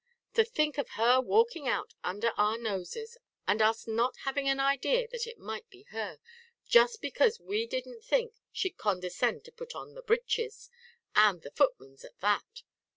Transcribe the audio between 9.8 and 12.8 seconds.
the breeches and the footman's at that.